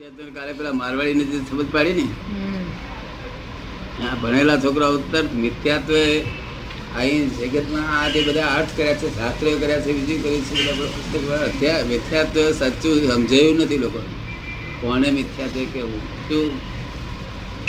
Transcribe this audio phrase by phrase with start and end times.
[0.00, 0.04] તો
[0.34, 2.08] કાલે પેલા મારવાડીને જે સમજ પાડી ને
[4.06, 6.24] આ ભણેલા છોકરા ઉત્તર મિથ્યાત્વ
[6.98, 10.86] અહીં જગતમાં આ જે બધા અર્થ કર્યા છે શાસ્ત્રો કર્યા છે બીજું કર્યું છે બધા
[10.86, 14.00] પુસ્તક મિથ્યાત્વ સાચું સમજાયું નથી લોકો.
[14.80, 16.50] કોને મિથ્યાત્વ કેવું શું?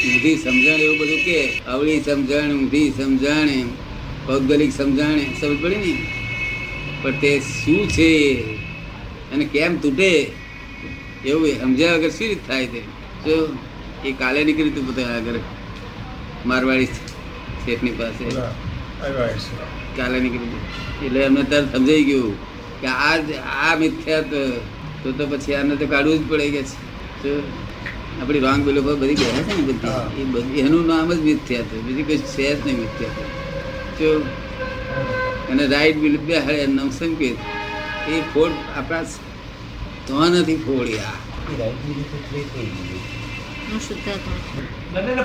[0.05, 3.67] ઊંધી સમજણ એવું બધું કે અવળી સમજણ ઊંધી સમજણ
[4.27, 6.07] ભૌગોલિક સમજણ સમજ પડી ને?
[7.01, 8.45] પણ તે શું છે?
[9.33, 10.31] અને કેમ તૂટે?
[11.25, 12.81] એવું સમજ્યા વગર શું રીત થાય તે
[13.25, 13.37] જો
[14.05, 15.39] એ કાલે નીકળી તું બધા આગળ
[16.45, 16.89] મારવાડી
[17.65, 18.23] શેઠની પાસે.
[19.97, 20.61] કાલે નીકળી
[21.05, 22.35] એટલે એમને ત્યારે સમજાઈ ગયું
[22.81, 23.15] કે આ
[23.55, 24.23] આ મિથ્યા
[25.01, 26.61] તો તો પછી આને તો કાઢવું જ પડે કે
[27.21, 27.33] છે.
[28.19, 29.97] આપણી રોંગ બિલીફો બધી ગયા છે ને બધી?
[30.21, 31.77] એ બધી એનું નામ જ મિથ્યા છે.
[31.87, 33.23] બીજી કઈ છે જ નહીં મિથ્યાત્વ
[33.99, 34.09] જો
[35.51, 37.37] અને રાઈટ બિલીફ બે હળે નામ સંકેત
[38.13, 39.03] એ ફોડ આપણા
[40.09, 41.17] તો નથી ફોડ્યા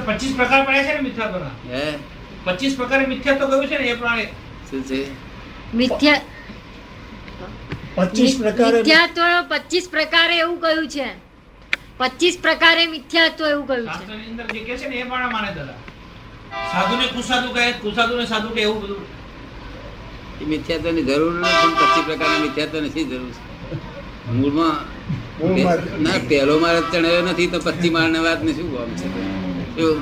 [0.06, 1.54] પચીસ પ્રકાર છે ને મિથ્યાત્વના?
[1.70, 1.84] હે?
[2.46, 4.26] પચીસ પ્રકારે મિથ્યાત્વ કહ્યું છે ને એ પ્રમાણે
[4.70, 4.98] શું છે?
[5.74, 6.20] મિથ્યા
[7.96, 11.08] પચીસ પ્રકારે મિથ્યાત્વ પચીસ પ્રકારે એવું કહ્યું છે?
[11.98, 14.04] પચીસ પ્રકારે મિથ્યાત્વ એવું કહ્યું છે?
[14.28, 15.78] અંદર જે કહે છે ને એ પ્રમાણે માને દાદા.
[16.74, 19.02] સાધુને કુસાધુ કહે કુસાધુને સાધુ કે એવું બધું.
[20.42, 23.53] એ મિથ્યાત્વની જરૂર નથી પચીસ પ્રકારના મિથ્યાત્વ નથી જરૂર છે?
[24.32, 24.76] મૂળમાં
[26.02, 29.06] ના પહેલો માર ચણાયો નથી તો પચી માળની વાત ને શું કામ છે?
[29.76, 30.00] જો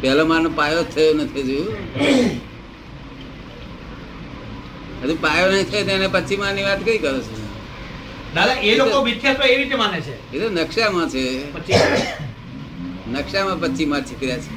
[0.00, 1.60] પહેલો મારનો પાયો થયો નથી હજુ?
[5.02, 7.34] હજુ પાયો નહીં થયો તેને પછી માળની વાત કઈ કરો છો?
[8.34, 10.36] દાદા એ લોકો મિથ્યાત્વ એ રીતે માને છે?
[10.36, 11.44] એ તો નકશામાં છે.
[13.12, 14.50] નકશામાં પછી માર છીકર્યા છે.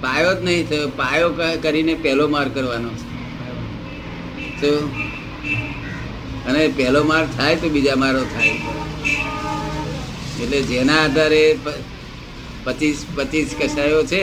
[0.00, 0.88] પાયો જ નહીં થયો.
[0.88, 4.70] પાયો કરીને પહેલો માર કરવાનો છે?
[6.48, 8.56] અને પહેલો માર થાય તો બીજા મારો થાય.
[10.42, 11.44] એટલે જેના આધારે
[12.64, 14.22] પચીસ પચીસ કસાયો છે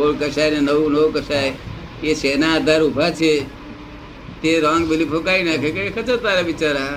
[0.00, 1.52] ઓળ કસાય ને નવું નવું કસાય,
[2.08, 3.32] એ શેના આધાર ઊભા છે,
[4.42, 6.96] તે રોંગ બિલીફો કાઢી નાખે કે ખચો તારા બિચારા.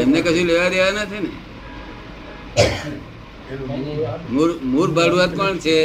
[0.00, 1.30] એમને કશું લેવા દેવા નથી ને.
[4.72, 5.76] મૂળ ભાડુઆત કોણ છે?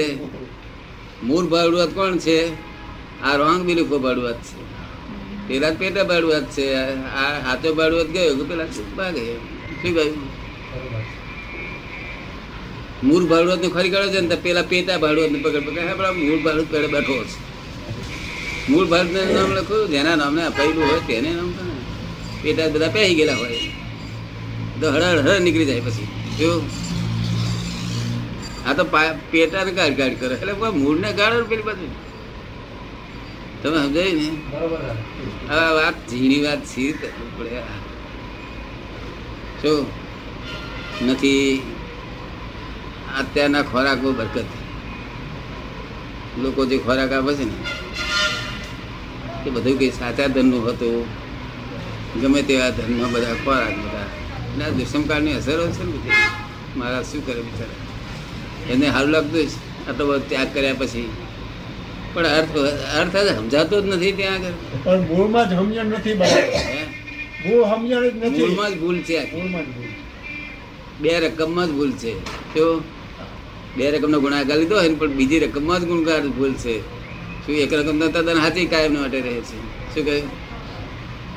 [1.27, 2.39] મૂળ ભાડુઆત કોણ છે?
[3.25, 4.66] આ રોંગ બિલીફો ભાડુઆત છે.
[5.47, 6.65] પેલા પેટા ભાડુઆત છે.
[7.19, 9.23] આ હાથો ભાડુઆત ગયો, કે પેલા ભાગે.
[9.81, 10.17] શું કહ્યું?
[13.07, 15.65] મૂળ ભાડુઆતનું ખરી કાઢો છે ને પેલા પેટા ભાડુઆત ને પકડ.
[15.67, 17.35] પકડ આપણા મૂળ ભાડુત પેડે બેઠો છે
[18.71, 21.49] મૂળ ભાડુત નામ લખ્યું જેના નામને અપાયેલું હોય તેને નામ
[22.43, 23.59] પેટા બધા પહેરી ગયેલા હોય.
[24.79, 26.07] તો હળ હળ નીકળી જાય પછી.
[26.39, 26.49] જો.
[28.67, 28.83] આ તો
[29.31, 30.35] પેટાને ગાડ ગાડ કરે.
[30.41, 30.53] એટલે
[30.83, 31.87] મૂળને ગાળો પેલી બાજુ.
[33.67, 34.27] તમે સમજાય ને?
[35.49, 37.59] આ વાત ઝીણી વાત છે કરવું પડે
[39.61, 39.85] શું
[41.01, 41.61] નથી
[43.19, 44.49] અત્યારના ખોરાકો બરકત.
[46.37, 47.57] લોકો જે ખોરાક આપે છે ને
[49.45, 51.07] એ બધું કંઈ સાચા ધનનું હતું.
[52.21, 54.09] ગમે તેવા ધનમાં બધા ખોરાક બધા.
[54.53, 56.25] અને આ દુષ્મકાળની અસરો છે ને બધી.
[56.75, 57.81] મારા શું કરે બિચારા?
[58.69, 59.53] એને સારું લાગતું જ
[59.87, 61.09] આટલો બધો ત્યાગ કર્યા પછી.
[62.17, 62.55] પણ અર્થ
[62.99, 64.55] અર્થ સમજાતો જ નથી ત્યાં આગળ.
[64.83, 66.15] પણ મૂળમાં જ સમજણ નથી
[67.45, 68.39] મૂળ સમજણ જ નથી.
[68.41, 69.91] મૂળમાં જ ભૂલ છે મૂળમાં જ ભૂલ.
[71.01, 72.13] બે રકમમાં જ ભૂલ છે.
[72.53, 72.63] તો
[73.77, 76.75] બે રકમનો ગુણાકાર લીધો હોય પણ બીજી રકમમાં જ ગુણકાર ભૂલ છે.
[77.43, 79.57] શું એક રકમ તો તદ્દન સાચી કાયમ માટે રહે છે.
[79.93, 80.25] શું કહ્યું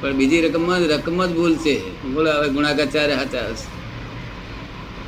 [0.00, 1.76] પણ બીજી રકમમાં જ રકમમાં જ ભૂલ છે.
[2.12, 3.68] ભૂલ હવે ગુણાકાર ચારે સાચા હશે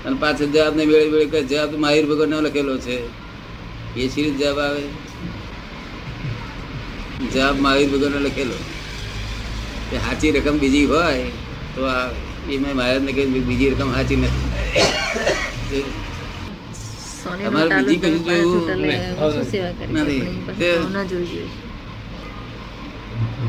[0.04, 2.97] અને પાછળ જવાબને વેળે વેળે જવાબ માહિર ભગવાનનો લખેલો છે.
[3.97, 4.84] એ સી રીતે જવાબ આવે.
[7.33, 8.56] જવાબ મહાવીર ભગવાનનો લખેલો.
[9.88, 11.27] કે સાચી રકમ બીજી હોય
[11.75, 12.06] તો આ
[12.53, 15.84] એ મેં મહારાજને કહ્યું બીજી રકમ સાચી નથી.
[17.49, 18.62] અમારે બીજી કશું જોયું?
[19.97, 20.22] નથી.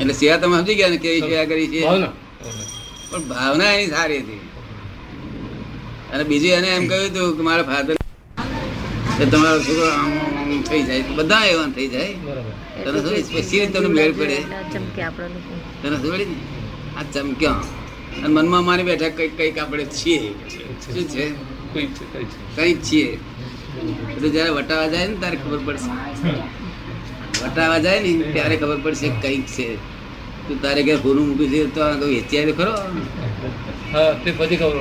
[0.02, 1.80] એટલે સેવા તમે સમજી ગયા ને કેવી સેવા કરી છે?
[3.10, 4.42] પણ ભાવના એની સારી હતી.
[6.14, 7.96] અને બીજું એને એમ કહ્યું હતું કે મારા ફાધર
[9.32, 9.88] તમારો છોકરો
[10.70, 12.14] થઈ જાય બધા એવા થઈ જાય.
[12.84, 14.38] તને શું સ્પેશિયલી તમને મેળ પડે?
[15.82, 16.36] તને થોડી ને
[17.00, 17.64] આ ચમક્યા.
[18.16, 20.20] અને મનમાં મારી બેઠા કંઈક કંઈક આપણે છીએ.
[20.84, 21.26] શું છે?
[22.58, 23.08] કંઈક છીએ.
[24.12, 25.92] એટલે જયારે વટાવા જાય ને ત્યારે ખબર પડશે.
[27.42, 29.68] વટાવા જાય ને ત્યારે ખબર પડશે કંઈક છે.
[30.48, 32.74] તું તારે ઘેર ફોનું મૂક્યું છે તો આ કોઈ વેચ્યા તો ખરો.
[33.94, 34.78] હા તે પછી ખબર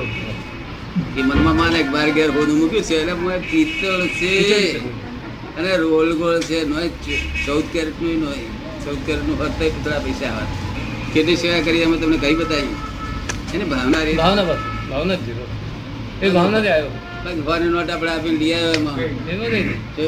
[1.19, 4.33] એ મનમાં માને બાર ઘેર ફોનું મૂક્યું છે એટલે મને પિત્તળ છે.
[5.57, 6.89] અને રોલ ગોળ છે નોય
[7.45, 8.47] ચૌદ કેરેટનું નોય.
[8.83, 10.53] ચૌદ કેરેટનું હોત તો પૂતળા પૈસા આવે.
[11.13, 12.75] કેટલી સેવા કરી અમે તમને કઈ બતાવી
[13.55, 14.61] એને ભાવના રહી ભાવના બસ.
[14.91, 15.27] ભાવના જ.
[16.23, 16.91] એ ભાવના જ આવ્યો
[17.25, 18.97] બાકી ફોરેન નોટ આપણે આપીને લઈ આવ્યો એમાં.
[19.33, 19.69] એમાં નહીં.
[19.97, 20.05] જો,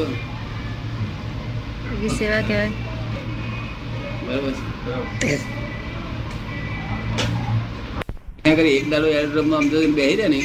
[1.92, 2.72] એવી સેવા કહેવાય.
[4.26, 4.52] બરાબર
[5.20, 5.34] છે.
[8.42, 10.40] ત્યાં કરી એક દાડો એરોડ્રોમમાં આમ જોઈને બેસી રહે ને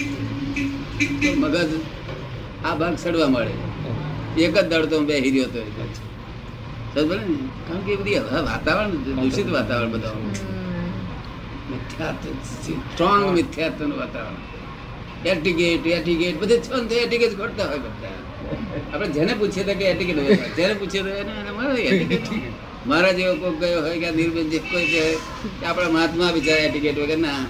[1.42, 1.72] મગજ
[2.68, 3.54] આ ભાગ સડવા મળે
[4.38, 5.62] એક જ દળ તો બે રહ્યો હતો.
[7.68, 10.16] કારણ કે બધી વાતાવરણ, દૂષિત વાતાવરણ બધા
[12.52, 14.42] સ્ટ્રોંગ મિથ્યાત્વનું વાતાવરણ.
[15.32, 18.20] એટીકેટ એટીકેટ બધે છો ને, તો એટીકેટ ઘટતા હોય બધા.
[18.92, 20.38] આપણે જેને પૂછીએ તો કે એટીકેટ હોય.
[20.58, 22.28] જેને પૂછીએ તો એને મળે એટીકેટ
[22.90, 25.04] મારા જેવો કોઈ ગયો હોય કે નિર્બંધ કોઈ કહે
[25.60, 27.42] કે આપણા મહાત્મા બિચારા એટીકેટ વગર ના,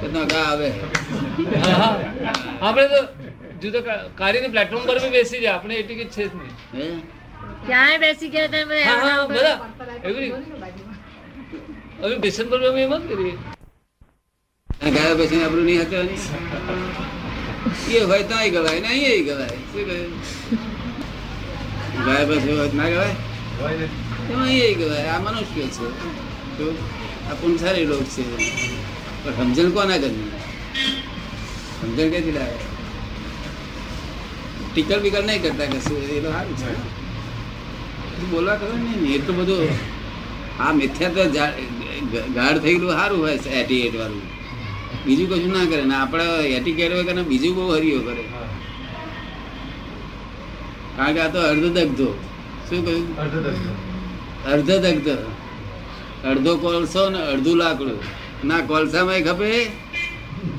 [0.00, 0.68] કે તો આવે.
[2.66, 3.00] આપણે તો
[3.62, 6.54] જુદા કા- કાર્યની પ્લેટફોર્મ પર બી બેસી જાય આપણે એટલી ટિકિટ છે જ નહીં.
[6.74, 6.86] હે?
[7.66, 9.56] ક્યાંય બેસી ગયા તમે બધા હા હા બધા.
[10.04, 10.30] એવરી
[12.00, 13.34] હવે બેસન પર અમે એમ જ કરીએ
[14.90, 16.18] ગયા પછી આપણું નહીં હકવાની
[17.92, 19.56] એ હોય તો અહીં ગવાય ને અહીં ગવાય.
[19.66, 19.98] શું કહે?
[22.04, 23.14] ગયા પછી હોય ના ગવાય?
[24.30, 25.08] એમાં અહીં ગવાય.
[25.10, 25.86] આ મનુષ્ય છે.
[26.58, 26.66] તો
[27.30, 28.22] આ પુનસારી લોક છે.
[29.24, 30.24] પણ સમજણ કોના કરી
[31.76, 32.58] સમજણ ક્યાંથી લાવે?
[34.76, 36.70] ટીકલ બીકલ નહીં કરતા કશું એ તો સારું છે.
[38.30, 38.74] બોલવા કરો
[39.04, 39.68] ને તો બધું
[40.64, 41.22] આ મિથ્યા તો
[42.36, 44.26] ગાઢ થઈ ગયેલું સારું હોય એટીએટ વાળું.
[45.06, 46.26] બીજું કશું ના કરે ને આપણે
[46.58, 48.24] એટીકેટ હોય ને બીજું બહુ હરિયો કરે.
[50.96, 52.08] કારણ કે આ તો અર્ધદગ્ધો
[52.68, 53.04] શું કહ્યું?
[54.52, 55.10] અર્ધદગ્ધ
[56.30, 57.98] અડધો કોલસો ને અડધું લાકડું.
[58.48, 59.48] ના કોલસામાં ખપે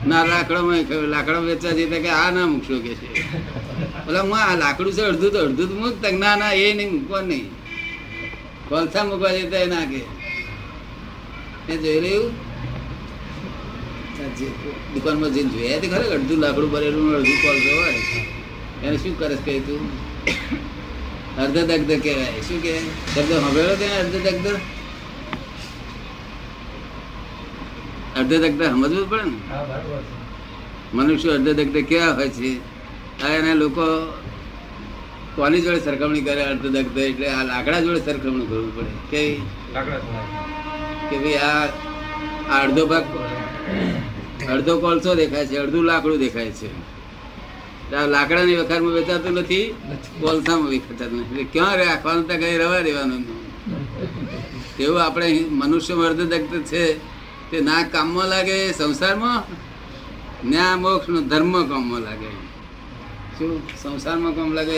[0.09, 0.81] ના લાકડામાં
[1.13, 3.07] લાકડા વેચવા જઈએ કે આ ના મૂકશો કે છે.
[4.07, 6.91] બોલા હું આ લાકડું છે અડધું તો અડધું તો મૂક તક ના ના એ નહીં
[6.95, 7.47] મૂકવા નહીં.
[8.69, 10.01] કોલસા મૂકવા જતા એ ના કે.
[11.69, 12.31] એ જોઈ રહ્યું?
[14.93, 18.01] દુકાનમાં જઈને જોયા તે ખરે અડધું લાકડું ભરેલું અડધું કોલસો હોય.
[18.83, 19.83] એને શું કરે કહે તું?
[21.37, 22.41] અર્ધદગ્ધ કહેવાય.
[22.47, 24.47] શું કહેવાય શબ્દ સાંભળેલો દગ્ધ
[28.15, 29.37] અર્ધ દગ્ધ સમજવું પડે ને?
[30.93, 32.76] મનુષ્ય અર્ધદગ્ધ કેવા હોય છે?
[33.25, 34.13] એના લોકો
[35.35, 38.93] કોની જોડે સરખામણી કરે અર્ધદગ્ધ એટલે આ લાકડા જોડે સરખામણી કરવું પડે.
[39.11, 39.41] કે
[41.09, 41.65] કે ભાઈ આ
[42.49, 43.05] આ અડધો ભાગ
[44.49, 46.69] અડધો કોલસો દેખાય છે અડધું લાકડું દેખાય છે.
[47.95, 49.75] આ લાકડાની વખારમાં વેચાતું નથી
[50.19, 51.29] કોલસામાં વેચાતું નથી.
[51.31, 53.23] એટલે ક્યાં રાખવાનું ત્યાં કઈ રવા દેવાનું?
[54.79, 56.97] એવું આપણે મનુષ્ય અર્ધદગ્ધ છે.
[57.51, 59.43] તે ના કામમાં લાગે સંસારમાં?
[60.49, 62.46] ના મોક્ષ નો ધર્મ કામમાં લાગે.
[63.37, 64.77] શું સંસારમાં કામ લાગે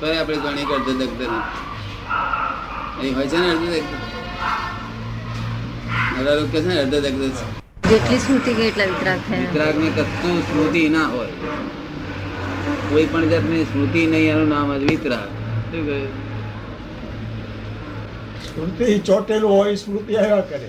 [0.00, 1.30] તો આપણે ગણી કરતો નથી
[3.06, 3.94] એ હોય છે ને અર્ધદગ્ધ
[6.18, 7.44] બધા લોકો છે ને અર્ધદગ્ધ છે.
[7.90, 9.40] જેટલી સ્મૃતિ કે એટલા વિતરાગ થાય.
[9.40, 11.32] વિતરાગ ને કશું સ્મૃતિ ના હોય.
[12.90, 15.28] કોઈ પણ જાતની સ્મૃતિ નહીં એનું નામ જ વિતરાગ.
[15.72, 16.12] શું કહ્યું?
[18.44, 20.68] સ્મૃતિ ચોટેલું હોય સ્મૃતિ આવ્યા કરે.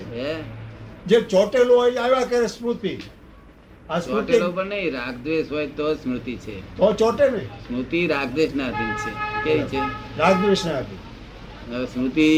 [1.06, 2.94] જે ચોટેલું હોય આવ્યા કરે સ્મૃતિ.
[3.88, 6.54] ચોટેલો પણ નહીં રાગદ્વેષ હોય તો સ્મૃતિ છે.
[6.76, 9.10] તો ચોટે ને સ્મૃતિ રાગદ્વેષ ના અધીન છે.
[9.44, 9.80] કેવી છે?
[10.18, 11.00] રાગદ્વેષ ના હતી
[11.86, 12.28] સ્મૃતિ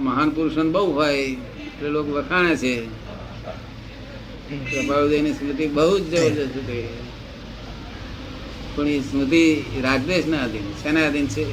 [0.00, 1.12] મહાન પુરુષો બહુ હોય
[1.66, 2.74] એટલે લોકો વખાણે છે.
[4.66, 6.86] પ્રભાવદેવની સ્મૃતિ બહુ જ જબરજસ્ત હતી
[8.74, 9.42] પણ એ સ્મૃતિ
[9.82, 11.44] રાગદ્વેષ ના અધીન શેના અધીન છે?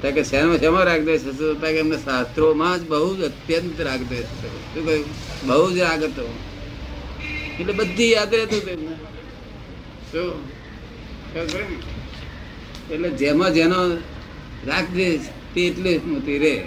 [0.00, 4.24] ત્યાં કે શેમાં શેમાં રાગદ્વેષ હતો ત્યાં કે એમને શાસ્ત્રોમાં જ બહુ જ અત્યંત રાગદ્વેષ
[4.24, 5.04] હતો શું કહ્યું?
[5.46, 6.34] બહુ જ રાગ હતો.
[7.60, 8.96] એટલે બધી યાદ રહેતું હતું એમને.
[10.12, 10.32] શું?
[12.90, 13.90] એટલે જેમાં જેનો
[14.66, 15.20] રાગદ્વેષ
[15.54, 16.64] તે એટલે સ્મૃતિ રે.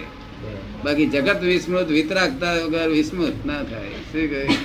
[0.83, 3.89] બાકી જગત વિસ્મૃત, વિતરાગતા વગર વિસ્મૃત ના થાય.
[3.89, 4.55] શું કહ્યું?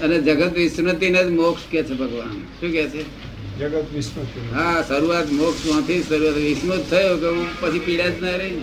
[0.00, 2.42] અને જગત વિસ્મૃતિને જ મોક્ષ કે છે ભગવાન.
[2.60, 3.29] શું કે છે?
[3.60, 4.22] જગત વિષ્ણુ
[4.54, 8.56] હા, શરૂઆત મોક્ષમાંથી, શરૂઆત વિસ્મૃત થયો કે હું પછી પીડા જ ના રહી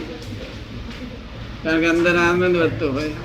[1.63, 3.15] કારણ કે અંદર આનંદ વધતો હોય.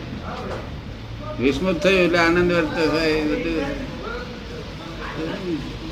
[1.41, 3.71] વિસ્મૃત થયું એટલે આનંદ વધતો હોય બધું.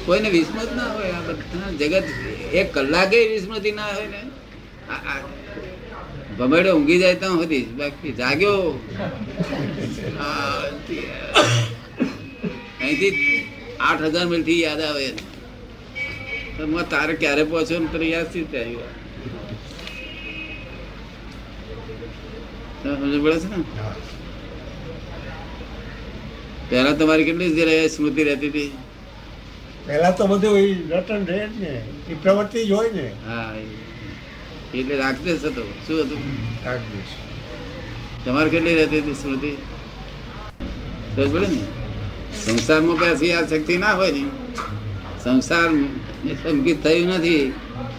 [0.06, 2.06] કોઈને વિસ્મૃત ના હોય, આ બધા જગત
[2.52, 4.20] એક કલાકે વિસ્મૃતિ ના હોય ને.
[6.38, 8.60] ભમેડો ઊંઘી જાય તો હતી બાકી જાગ્યો.
[12.80, 13.12] અહીંથી
[13.80, 15.10] આઠ હજાર મિલ યાદ આવે.
[16.60, 18.98] હું તારે ક્યારે પહોંચ્યો ને તને યાદથી ત્યાં
[22.82, 23.58] સમજ પડે છે ને?
[26.70, 28.70] પહેલા તમારી કેટલી જ સ્મૃતિ રહેતી હતી?
[29.86, 31.72] પહેલા તો બધું એ રટન રહે જ ને
[32.10, 33.06] એ પ્રવૃત્તિ જ હોય ને.
[33.26, 33.50] હા
[34.74, 36.22] એટલે રાખતે જ હતો શું હતું?
[36.64, 37.12] રાગદ્વેષ
[38.24, 39.52] તમારે કેટલી રહેતી હતી સ્મૃતિ?
[41.14, 41.60] સમજ પડે ને?
[42.44, 44.24] સંસારમાં પાછી આ શક્તિ ના હોય ને
[45.24, 45.70] સંસાર
[46.28, 47.44] એ સંકિત થયું નથી.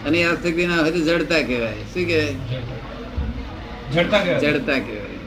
[0.06, 1.82] અને આ શક્તિ ના હોય તો જડતા કહેવાય.
[1.92, 2.34] શું કહેવાય?
[4.42, 5.18] જડતા કહેવાય.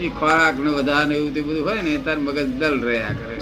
[0.00, 3.36] એ ખોરાક ને વધારે એવું તે બધું હોય ને તાર મગજ દલ રહ્યા કરે.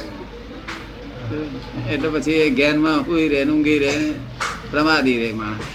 [1.92, 3.94] એટલે પછી એ જ્ઞાનમાં હુઈ રહે ઊંઘી રહે
[4.70, 5.66] પ્રમાદી રહે માણસ.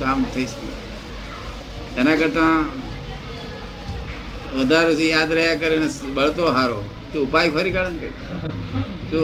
[0.00, 0.68] કામ થઈ શકે.
[2.00, 2.56] એના કરતા
[4.56, 6.80] વધારે યાદ રહ્યા કરે ને બળતો હારો.
[7.12, 8.08] તો ઉપાય ફરી કાઢે ને
[9.10, 9.20] તો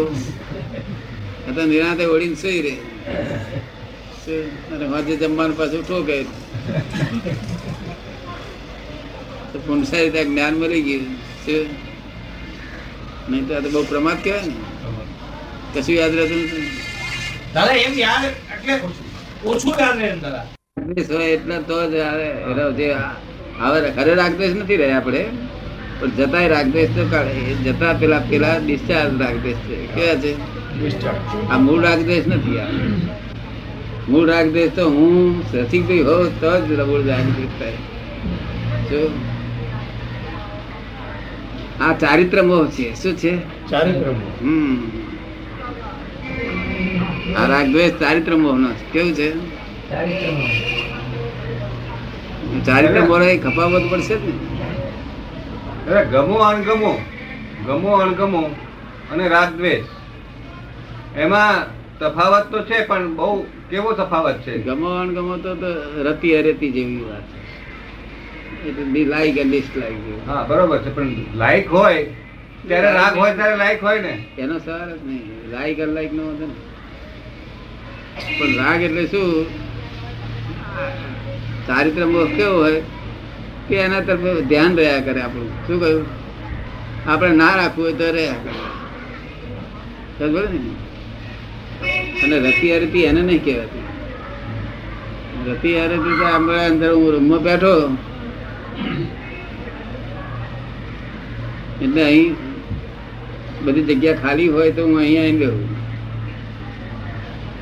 [1.49, 2.75] અત્યારે નિરાતે ઓળીને સુઈ રહે?
[4.75, 6.23] અને હોજે જમવાનું પાછું ઠોકે
[9.53, 11.05] તો પુનસાઈ ત્યાં જ્ઞાન મળી ગયું.
[11.47, 11.67] શું?
[13.31, 14.55] નહીં તો આ તો બહુ પ્રમાદ કહેવાય ને.
[15.75, 16.71] કશું યાદ રહેતું નથી.
[17.55, 18.75] દાદા એમ યાદ એટલે
[19.45, 19.75] ઓછું.
[19.81, 20.45] યાદ રહે દાદા.
[21.35, 21.95] એટલે તો જ
[22.77, 22.89] જે
[23.61, 25.23] હવે ઘરે રાગદ્વેષ નથી રહ્યા આપણે.
[26.01, 27.03] પણ જતાય રાગદ્વેષ તો
[27.65, 29.87] જતા પેલા પેલા ડિસ્ચાર્જ રાગદ્વેષ છે.
[29.87, 30.54] કેવા છે?
[31.51, 32.67] આ મૂળ રાગદેશ નથી આ.
[34.09, 37.73] મૂળ રાગદેશ તો હું રસિકભાઈ હોઉં તો જ મૂળ રાગદેશ થાય
[38.91, 39.11] જો.
[41.81, 42.95] આ ચારિત્ર મોહ છે.
[43.03, 43.39] શું છે?
[43.71, 44.09] ચારિત્ર
[44.43, 44.77] હમ.
[47.37, 49.29] આ રાગદ્વેષ ચારિત્ર મોહ નો કેવું છે?
[52.67, 53.23] ચારિત્ર મોહ.
[53.23, 56.05] એ ખપાવત પડશે જ ને.
[56.05, 56.99] ગમો અણગમો.
[57.67, 58.43] ગમો અણગમો
[59.13, 59.85] અને રાગ દ્વેષ
[61.17, 61.67] એમાં
[61.99, 64.63] તફાવત તો છે પણ બહુ કેવો તફાવત છે?
[64.63, 65.57] ગમો અણગમો તો
[66.03, 68.83] રતી અરેતી જેવી વાત છે.
[68.83, 70.29] Be like and dislike.
[70.29, 72.05] હા બરોબર છે પણ લાઈક હોય
[72.69, 74.25] ત્યારે રાગ હોય ત્યારે લાઈક હોય ને.
[74.39, 75.51] એનો સવાલ જ નહીં.
[75.51, 76.55] લાઈક અનલાઈક નો હતો ને
[78.39, 79.47] પણ રાગ એટલે શું?
[81.67, 82.81] ચારિત્ર મોહ કેવો હોય
[83.69, 85.67] કે એના તરફ ધ્યાન રહ્યા કરે આપણું?
[85.67, 86.07] શું કહ્યું?
[87.07, 88.53] આપણે ના રાખવું હોય તો રહ્યા કરે.
[90.53, 90.84] ને?
[92.23, 93.85] અને રતિ અરતી એને નહીં કહેવાતી.
[95.49, 97.75] રતિ અરતી તો આપણા અંદર હું રૂમમાં બેઠો
[101.85, 102.33] એટલે અહીં
[103.65, 105.69] બધી જગ્યા ખાલી હોય તો હું અહીંયા આવી બેહું.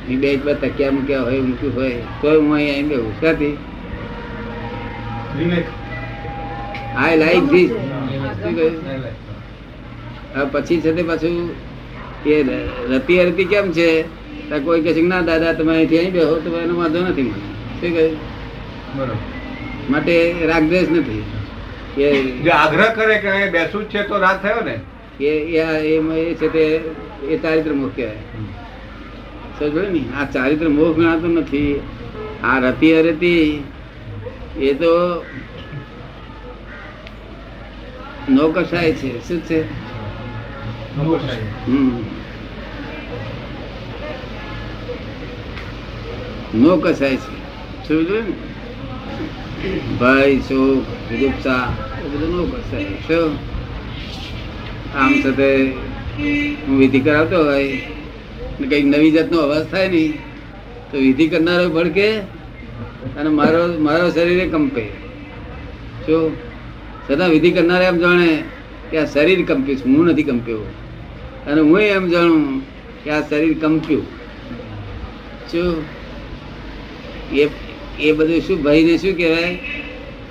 [0.05, 3.13] અહીં બે એક તકિયા મૂક્યા હોય મૂક્યું હોય તો હું અહીંયા આવી બેહું.
[3.19, 3.55] ક્યાંથી
[7.03, 7.71] આઈ લાઈક ધીસ
[8.39, 11.35] શું કહ્યું પછી છે તે પાછું
[12.25, 12.43] એ
[12.89, 14.23] રતી અરતી કેમ છે?
[14.63, 17.39] કોઈ કહે છે ના દાદા તમે અહીંથી અહીં બેહો તો એનો વાંધો નથી મને.
[17.81, 18.17] શું કહ્યું
[18.97, 19.15] બરોબર.
[19.89, 21.23] માટે રાગદ્વેષ નથી.
[21.97, 24.79] એ જે આગ્રહ કરે કે અહીં બેસું જ છે તો રાગ થયો ને?
[25.19, 26.81] એ એ એ છે તે
[27.29, 28.15] એ ચારિત્ર મોહ કહેવાય.
[29.59, 30.03] સમજો ને?
[30.17, 31.81] આ ચારિત્ર મોહ ગણાતો નથી.
[32.43, 33.63] આ રતી અરતી
[34.59, 35.23] એ તો
[38.29, 39.27] નૌકશાય છે.
[39.27, 39.92] શું છે?
[41.67, 41.89] હમ.
[46.81, 47.43] કસાય છે.
[47.87, 48.31] શું જોયું ને
[49.99, 50.35] ભય
[51.17, 51.67] ગુપ્તા
[52.05, 53.37] એ બધું નૌકશાય શું?
[54.97, 55.65] આમ સાથે
[56.67, 57.67] હું વિધિ કરાવતો હોય
[58.59, 60.13] ને કંઈક નવી જાતનો અવાજ થાય નહીં
[60.91, 62.17] તો વિધિ કરનારો ભડકે
[63.17, 64.81] અને મારો મારો શરીરે કંપે.
[66.05, 66.37] શું?
[67.09, 68.43] છતાં વિધિ કરનારે એમ જાણે
[68.91, 70.59] કે આ શરીર કંપ્યું છે, હું નથી કંપ્યો.
[71.47, 72.61] અને હું એમ જાણું
[73.03, 74.05] કે આ શરીર કંપ્યું.
[75.51, 75.83] શું
[77.31, 77.49] એ
[77.99, 79.57] એ બધું શું ભયને શું કહેવાય?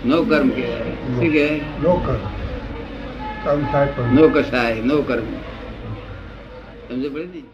[0.05, 0.93] નો કર્મ કહેવાય.
[1.15, 1.61] શું કહેવાય?
[1.83, 2.19] નો કર
[3.45, 5.27] કામ થાય પણ નો કસાય નો કર્મ.
[6.89, 7.52] સમજ પડે ને?